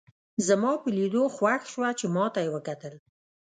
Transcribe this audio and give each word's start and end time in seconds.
زما 0.47 0.71
په 0.81 0.87
لیدو 0.97 1.23
خوښ 1.35 1.61
شوه 1.71 1.89
چې 1.99 2.05
ما 2.15 2.25
ته 2.33 2.39
یې 2.43 2.49
وکتل. 2.55 2.93